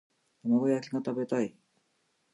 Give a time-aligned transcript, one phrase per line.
[0.43, 1.55] 玉子焼きが食べたい